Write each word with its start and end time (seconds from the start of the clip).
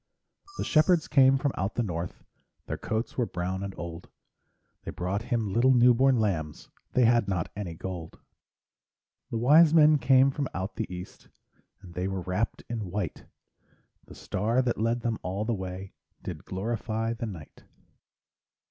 The 0.57 0.63
shepherds 0.63 1.07
came 1.07 1.37
from 1.37 1.51
out 1.55 1.75
the 1.75 1.83
north, 1.83 2.23
Their 2.65 2.79
coats 2.79 3.19
were 3.19 3.27
brown 3.27 3.61
and 3.61 3.75
old, 3.77 4.09
They 4.83 4.89
brought 4.89 5.21
Him 5.21 5.53
little 5.53 5.75
new 5.75 5.93
born 5.93 6.17
lambs 6.19 6.69
They 6.93 7.05
had 7.05 7.27
not 7.27 7.51
any 7.55 7.75
gold. 7.75 8.19
The 9.29 9.37
wise 9.37 9.75
men 9.75 9.99
came 9.99 10.31
from 10.31 10.47
out 10.55 10.75
the 10.75 10.91
east, 10.91 11.29
And 11.83 11.93
they 11.93 12.07
were 12.07 12.21
wrapped 12.21 12.63
in 12.67 12.89
white; 12.89 13.25
The 14.05 14.15
star 14.15 14.63
that 14.63 14.79
led 14.81 15.01
them 15.01 15.19
all 15.21 15.45
the 15.45 15.53
way 15.53 15.93
Did 16.23 16.45
glorify 16.45 17.13
the 17.13 17.27
night. 17.27 17.63